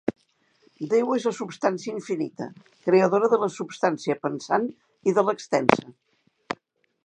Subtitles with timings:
[0.93, 2.47] Déu és la substància infinita,
[2.87, 4.67] creadora de la substància pensant
[5.13, 6.59] i de l'extensa.